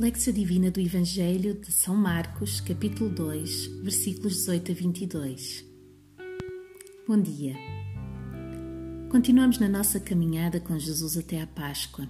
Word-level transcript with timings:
Lexia 0.00 0.32
Divina 0.32 0.70
do 0.70 0.80
Evangelho 0.80 1.52
de 1.60 1.70
São 1.70 1.94
Marcos, 1.94 2.58
capítulo 2.58 3.10
2, 3.10 3.82
versículos 3.82 4.32
18 4.32 4.72
a 4.72 4.74
22. 4.74 5.64
Bom 7.06 7.20
dia. 7.20 7.54
Continuamos 9.10 9.58
na 9.58 9.68
nossa 9.68 10.00
caminhada 10.00 10.58
com 10.58 10.78
Jesus 10.78 11.18
até 11.18 11.42
à 11.42 11.46
Páscoa. 11.46 12.08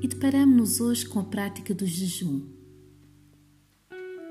E 0.00 0.06
deparamos-nos 0.06 0.80
hoje 0.80 1.04
com 1.04 1.18
a 1.18 1.24
prática 1.24 1.74
do 1.74 1.84
jejum. 1.84 2.46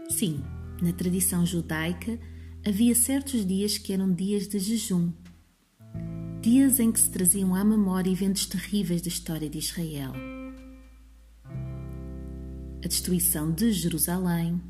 Sim, 0.10 0.42
na 0.82 0.94
tradição 0.94 1.46
judaica 1.46 2.18
havia 2.66 2.96
certos 2.96 3.46
dias 3.46 3.78
que 3.78 3.92
eram 3.92 4.14
dias 4.14 4.48
de 4.48 4.60
jejum. 4.60 5.12
Dias 6.42 6.80
em 6.80 6.90
que 6.90 7.02
se 7.02 7.12
traziam 7.12 7.54
à 7.54 7.66
memória 7.66 8.10
eventos 8.10 8.46
terríveis 8.46 9.02
da 9.02 9.10
história 9.10 9.50
de 9.50 9.58
Israel 9.58 10.37
a 12.88 12.90
destruição 12.90 13.52
de 13.52 13.70
Jerusalém 13.74 14.62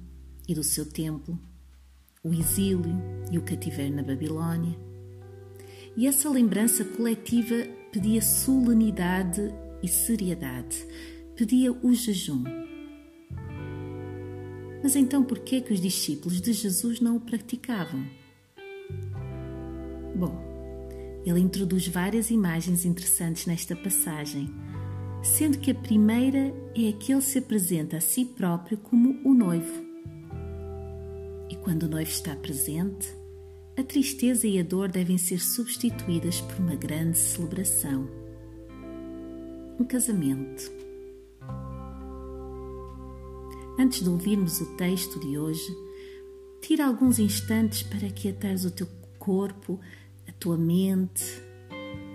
e 0.48 0.56
do 0.56 0.64
seu 0.64 0.84
templo, 0.84 1.40
o 2.24 2.34
exílio 2.34 3.00
e 3.32 3.38
o 3.38 3.44
cativeiro 3.44 3.96
na 3.96 4.02
Babilônia. 4.02 4.76
E 5.96 6.08
essa 6.08 6.28
lembrança 6.28 6.84
coletiva 6.84 7.54
pedia 7.92 8.20
solenidade 8.20 9.54
e 9.84 9.88
seriedade, 9.88 10.84
pedia 11.36 11.72
o 11.72 11.94
jejum. 11.94 12.44
Mas 14.82 14.96
então 14.96 15.24
por 15.24 15.38
que 15.38 15.62
que 15.62 15.74
os 15.74 15.80
discípulos 15.80 16.42
de 16.42 16.54
Jesus 16.54 17.00
não 17.00 17.18
o 17.18 17.22
praticavam? 17.22 18.04
Bom, 20.16 21.22
ele 21.24 21.40
introduz 21.40 21.88
várias 21.88 22.32
imagens 22.32 22.84
interessantes 22.84 23.46
nesta 23.46 23.76
passagem 23.76 24.52
sendo 25.28 25.60
que 25.60 25.72
a 25.72 25.76
primeira 25.76 26.54
é 26.74 26.90
a 26.90 26.94
que 26.94 27.12
ele 27.12 27.22
se 27.22 27.38
apresenta 27.38 27.98
a 27.98 28.02
si 28.02 28.26
próprio 28.26 28.78
como 28.78 29.20
o 29.24 29.34
noivo. 29.34 29.86
E 31.50 31.56
quando 31.58 31.84
o 31.84 31.88
noivo 31.88 32.10
está 32.10 32.36
presente, 32.36 33.14
a 33.78 33.84
tristeza 33.84 34.48
e 34.48 34.60
a 34.60 34.64
dor 34.64 34.90
devem 34.90 35.18
ser 35.18 35.40
substituídas 35.40 36.42
por 36.42 36.58
uma 36.60 36.76
grande 36.76 37.18
celebração. 37.18 38.10
Um 39.80 39.84
casamento. 39.84 40.72
Antes 43.78 44.04
de 44.04 44.10
ouvirmos 44.10 44.60
o 44.62 44.76
texto 44.76 45.20
de 45.20 45.38
hoje, 45.38 45.72
tira 46.62 46.88
alguns 46.88 47.20
instantes 47.20 47.84
para 47.84 48.08
aquietares 48.08 48.66
o 48.66 48.72
teu 48.72 48.88
corpo, 49.20 49.80
a 50.28 50.32
tua 50.32 50.58
mente, 50.58 51.24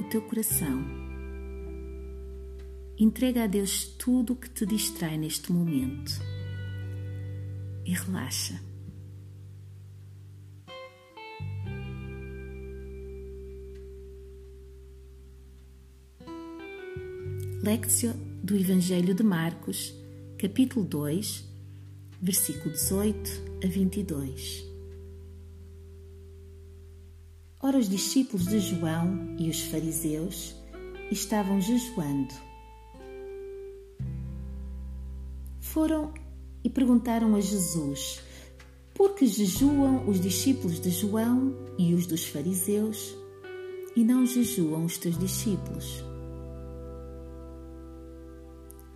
o 0.00 0.04
teu 0.04 0.22
coração 0.22 1.01
Entrega 2.98 3.44
a 3.44 3.46
Deus 3.46 3.86
tudo 3.98 4.34
o 4.34 4.36
que 4.36 4.50
te 4.50 4.66
distrai 4.66 5.16
neste 5.16 5.50
momento 5.50 6.12
e 7.86 7.92
relaxa. 7.92 8.60
Lectio 17.62 18.12
do 18.42 18.54
Evangelho 18.56 19.14
de 19.14 19.22
Marcos, 19.22 19.94
capítulo 20.36 20.84
2, 20.84 21.44
versículo 22.20 22.72
18 22.72 23.30
a 23.64 23.68
22. 23.68 24.66
Ora, 27.58 27.78
os 27.78 27.88
discípulos 27.88 28.46
de 28.46 28.60
João 28.60 29.36
e 29.38 29.48
os 29.48 29.62
fariseus 29.62 30.54
estavam 31.10 31.60
jejuando 31.60 32.51
foram 35.72 36.12
e 36.62 36.68
perguntaram 36.68 37.34
a 37.34 37.40
Jesus: 37.40 38.20
Por 38.94 39.14
que 39.14 39.26
jejuam 39.26 40.06
os 40.06 40.20
discípulos 40.20 40.78
de 40.78 40.90
João 40.90 41.54
e 41.78 41.94
os 41.94 42.06
dos 42.06 42.26
fariseus 42.26 43.16
e 43.96 44.04
não 44.04 44.26
jejuam 44.26 44.84
os 44.84 44.98
teus 44.98 45.18
discípulos? 45.18 46.04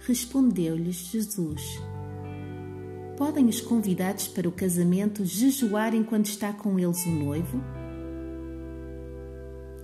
Respondeu-lhes 0.00 0.96
Jesus: 0.96 1.62
Podem 3.16 3.46
os 3.46 3.60
convidados 3.60 4.28
para 4.28 4.48
o 4.48 4.52
casamento 4.52 5.24
jejuar 5.24 5.94
enquanto 5.94 6.26
está 6.26 6.52
com 6.52 6.78
eles 6.78 7.04
o 7.06 7.10
noivo? 7.10 7.60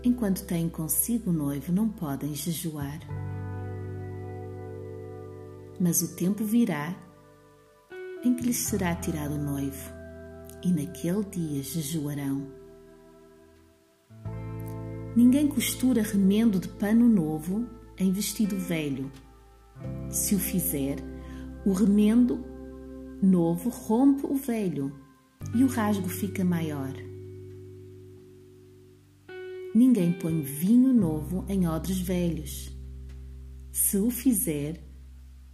Enquanto 0.04 0.44
têm 0.44 0.68
consigo 0.68 1.30
o 1.30 1.32
noivo, 1.32 1.72
não 1.72 1.88
podem 1.88 2.34
jejuar 2.34 3.00
mas 5.80 6.02
o 6.02 6.16
tempo 6.16 6.44
virá 6.44 6.96
em 8.24 8.34
que 8.34 8.44
lhes 8.44 8.58
será 8.58 8.94
tirado 8.94 9.34
o 9.34 9.42
noivo, 9.42 9.92
e 10.64 10.70
naquele 10.70 11.24
dia 11.24 11.62
jejuarão. 11.62 12.46
Ninguém 15.14 15.48
costura 15.48 16.02
remendo 16.02 16.58
de 16.58 16.68
pano 16.68 17.08
novo 17.08 17.68
em 17.98 18.12
vestido 18.12 18.56
velho. 18.56 19.10
Se 20.08 20.34
o 20.34 20.38
fizer, 20.38 20.96
o 21.66 21.72
remendo 21.72 22.44
novo 23.20 23.68
rompe 23.68 24.26
o 24.26 24.36
velho 24.36 24.92
e 25.54 25.62
o 25.62 25.66
rasgo 25.66 26.08
fica 26.08 26.44
maior. 26.44 26.92
Ninguém 29.74 30.12
põe 30.12 30.40
vinho 30.42 30.92
novo 30.92 31.44
em 31.48 31.66
odres 31.66 31.98
velhos. 31.98 32.70
Se 33.70 33.96
o 33.96 34.10
fizer, 34.10 34.82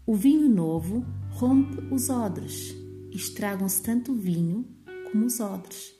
o 0.09 0.15
vinho 0.15 0.49
novo 0.49 1.05
rompe 1.33 1.83
os 1.93 2.09
odres, 2.09 2.75
estragam-se 3.13 3.83
tanto 3.83 4.13
o 4.13 4.15
vinho 4.15 4.67
como 5.13 5.27
os 5.27 5.39
odres. 5.39 5.93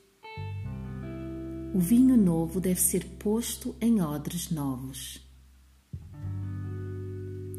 O 1.75 1.77
vinho 1.77 2.17
novo 2.17 2.59
deve 2.59 2.81
ser 2.81 3.05
posto 3.19 3.75
em 3.79 4.01
odres 4.01 4.49
novos. 4.49 5.23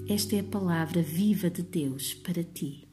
Esta 0.09 0.35
é 0.35 0.41
a 0.41 0.43
palavra 0.43 1.01
viva 1.01 1.49
de 1.49 1.63
Deus 1.63 2.15
para 2.15 2.43
ti. 2.43 2.90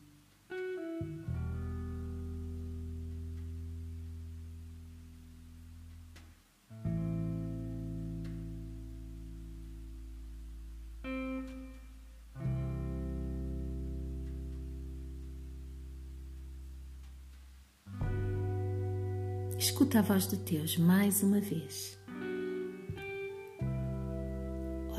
Escuta 19.57 19.99
a 19.99 20.01
voz 20.03 20.27
de 20.27 20.35
Deus 20.35 20.77
mais 20.77 21.23
uma 21.23 21.39
vez. 21.39 21.97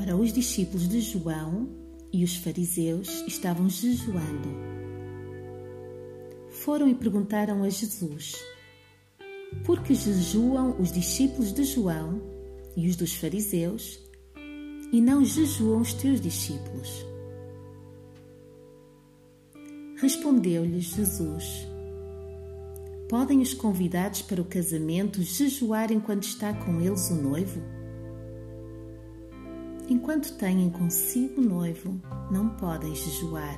Ora, 0.01 0.17
os 0.17 0.33
discípulos 0.33 0.89
de 0.89 0.99
João 0.99 1.69
e 2.11 2.25
os 2.25 2.35
fariseus 2.35 3.07
estavam 3.25 3.69
jejuando. 3.69 4.49
Foram 6.49 6.89
e 6.89 6.93
perguntaram 6.93 7.63
a 7.63 7.69
Jesus: 7.69 8.35
Por 9.63 9.81
que 9.81 9.95
jejuam 9.95 10.75
os 10.77 10.91
discípulos 10.91 11.53
de 11.53 11.63
João 11.63 12.21
e 12.75 12.89
os 12.89 12.97
dos 12.97 13.13
fariseus 13.13 13.97
e 14.91 14.99
não 14.99 15.23
jejuam 15.23 15.79
os 15.79 15.93
teus 15.93 16.19
discípulos? 16.19 17.05
Respondeu-lhes 19.95 20.83
Jesus: 20.83 21.68
Podem 23.09 23.41
os 23.41 23.55
convidados 23.55 24.21
para 24.21 24.39
o 24.39 24.45
casamento 24.45 25.23
jejuar 25.23 25.91
enquanto 25.91 26.25
está 26.25 26.53
com 26.53 26.79
eles 26.79 27.09
o 27.09 27.15
noivo? 27.15 27.59
Enquanto 29.89 30.37
têm 30.37 30.69
consigo 30.69 31.41
o 31.41 31.43
noivo, 31.43 31.99
não 32.31 32.49
podem 32.49 32.93
jejuar. 32.93 33.57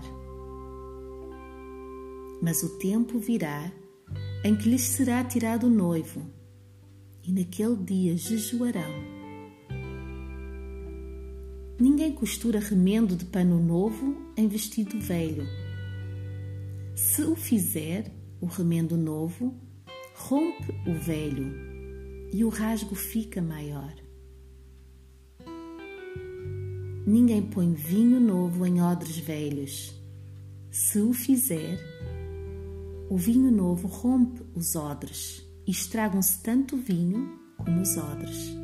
Mas 2.41 2.63
o 2.63 2.77
tempo 2.77 3.19
virá 3.19 3.69
em 4.41 4.55
que 4.55 4.69
lhes 4.69 4.83
será 4.83 5.21
tirado 5.21 5.67
o 5.67 5.69
noivo, 5.69 6.25
e 7.21 7.33
naquele 7.33 7.75
dia 7.75 8.15
jejuarão. 8.15 8.93
Ninguém 11.77 12.13
costura 12.13 12.57
remendo 12.61 13.17
de 13.17 13.25
pano 13.25 13.61
novo 13.61 14.15
em 14.37 14.47
vestido 14.47 14.97
velho. 14.97 15.45
Se 16.95 17.23
o 17.23 17.35
fizer, 17.35 18.20
o 18.41 18.47
remendo 18.47 18.97
novo 18.97 19.55
rompe 20.15 20.73
o 20.87 20.93
velho 20.93 21.53
e 22.33 22.43
o 22.43 22.49
rasgo 22.49 22.95
fica 22.95 23.41
maior. 23.41 23.93
Ninguém 27.05 27.41
põe 27.41 27.73
vinho 27.73 28.19
novo 28.19 28.65
em 28.65 28.81
odres 28.81 29.17
velhos. 29.17 29.93
Se 30.69 30.99
o 30.99 31.13
fizer, 31.13 31.79
o 33.09 33.17
vinho 33.17 33.51
novo 33.51 33.87
rompe 33.87 34.41
os 34.55 34.75
odres 34.75 35.45
e 35.67 35.71
estragam-se 35.71 36.41
tanto 36.41 36.75
o 36.75 36.79
vinho 36.79 37.39
como 37.57 37.81
os 37.81 37.97
odres. 37.97 38.55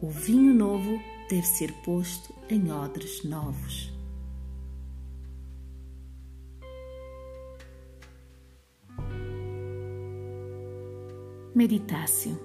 O 0.00 0.08
vinho 0.08 0.54
novo 0.54 1.00
deve 1.28 1.46
ser 1.46 1.72
posto 1.82 2.34
em 2.48 2.70
odres 2.70 3.24
novos. 3.24 3.93
Meditácio. 11.54 12.36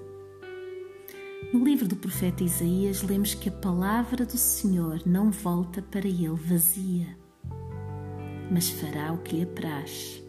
No 1.52 1.64
livro 1.64 1.88
do 1.88 1.96
profeta 1.96 2.44
Isaías, 2.44 3.02
lemos 3.02 3.34
que 3.34 3.48
a 3.48 3.52
palavra 3.52 4.24
do 4.24 4.38
Senhor 4.38 5.02
não 5.04 5.32
volta 5.32 5.82
para 5.82 6.06
ele 6.06 6.28
vazia, 6.28 7.18
mas 8.52 8.70
fará 8.70 9.12
o 9.12 9.18
que 9.18 9.34
lhe 9.34 9.42
apraz. 9.42 10.22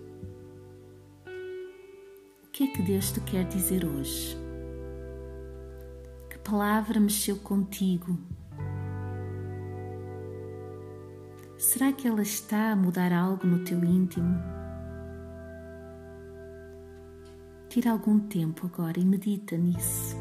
O 2.44 2.50
que 2.52 2.64
é 2.64 2.68
que 2.74 2.82
Deus 2.82 3.12
te 3.12 3.22
quer 3.22 3.48
dizer 3.48 3.86
hoje? 3.86 4.36
Que 6.28 6.40
palavra 6.40 7.00
mexeu 7.00 7.36
contigo? 7.36 8.18
Será 11.56 11.94
que 11.94 12.08
ela 12.08 12.24
está 12.24 12.72
a 12.72 12.76
mudar 12.76 13.14
algo 13.14 13.46
no 13.46 13.64
teu 13.64 13.86
íntimo? 13.86 14.36
Tira 17.72 17.92
algum 17.92 18.20
tempo 18.20 18.66
agora 18.66 19.00
e 19.00 19.06
medita 19.06 19.56
nisso. 19.56 20.21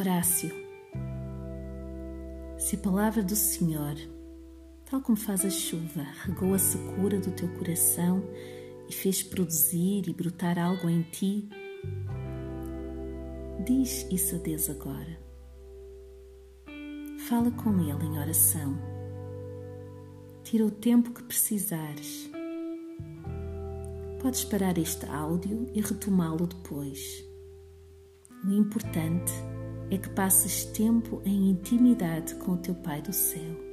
Horácio. 0.00 0.50
Se 2.56 2.76
a 2.76 2.78
palavra 2.78 3.22
do 3.22 3.36
Senhor, 3.36 3.96
tal 4.86 5.02
como 5.02 5.14
faz 5.14 5.44
a 5.44 5.50
chuva, 5.50 6.06
regou 6.24 6.54
a 6.54 6.58
secura 6.58 7.20
do 7.20 7.30
teu 7.32 7.46
coração 7.58 8.24
e 8.88 8.94
fez 8.94 9.22
produzir 9.22 10.08
e 10.08 10.14
brotar 10.14 10.58
algo 10.58 10.88
em 10.88 11.02
ti, 11.02 11.46
diz 13.66 14.06
isso 14.10 14.36
a 14.36 14.38
Deus 14.38 14.70
agora. 14.70 15.20
Fala 17.28 17.50
com 17.50 17.78
Ele 17.78 18.06
em 18.06 18.18
oração. 18.18 18.78
Tira 20.42 20.64
o 20.64 20.70
tempo 20.70 21.12
que 21.12 21.24
precisares. 21.24 22.30
Podes 24.22 24.46
parar 24.46 24.78
este 24.78 25.04
áudio 25.04 25.70
e 25.74 25.82
retomá-lo 25.82 26.46
depois. 26.46 27.22
O 28.42 28.50
importante 28.50 29.30
é 29.34 29.59
que 29.98 30.08
passes 30.10 30.64
tempo 30.64 31.20
em 31.24 31.50
intimidade 31.50 32.34
com 32.36 32.52
o 32.52 32.56
teu 32.56 32.74
Pai 32.74 33.02
do 33.02 33.12
céu. 33.12 33.69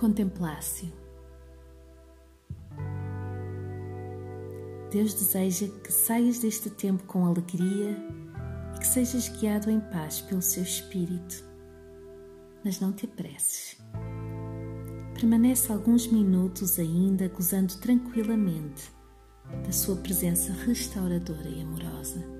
Contemplácio. 0.00 0.90
Deus 4.90 5.12
deseja 5.12 5.68
que 5.84 5.92
saias 5.92 6.38
deste 6.38 6.70
tempo 6.70 7.04
com 7.04 7.26
alegria 7.26 7.94
e 8.74 8.78
que 8.78 8.86
sejas 8.86 9.28
guiado 9.28 9.70
em 9.70 9.78
paz 9.78 10.22
pelo 10.22 10.40
seu 10.40 10.62
Espírito. 10.62 11.44
Mas 12.64 12.80
não 12.80 12.94
te 12.94 13.04
apresses. 13.04 13.76
Permanece 15.12 15.70
alguns 15.70 16.06
minutos 16.06 16.78
ainda 16.78 17.28
gozando 17.28 17.76
tranquilamente 17.76 18.90
da 19.66 19.70
sua 19.70 19.96
presença 19.96 20.54
restauradora 20.64 21.46
e 21.46 21.60
amorosa. 21.60 22.39